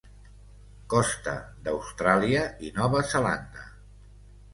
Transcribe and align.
Costa 0.93 1.33
d'Austràlia 1.67 2.41
i 2.69 2.73
Nova 2.79 3.03
Zelanda. 3.13 3.67